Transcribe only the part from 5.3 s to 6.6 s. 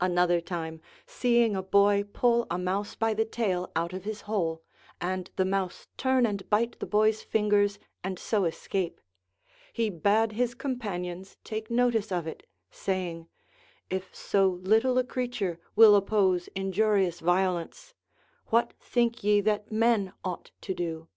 the mouse turn and